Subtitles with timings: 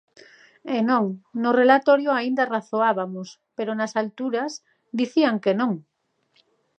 [0.75, 1.05] E non,
[1.41, 4.51] no relatorio aínda razoabamos pero nas alturas
[4.99, 5.71] dicían que non.